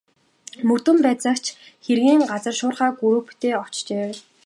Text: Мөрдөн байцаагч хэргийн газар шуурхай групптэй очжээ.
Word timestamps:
Мөрдөн 0.67 0.97
байцаагч 1.05 1.45
хэргийн 1.85 2.21
газар 2.31 2.55
шуурхай 2.59 2.91
групптэй 2.99 3.53
очжээ. 3.63 4.07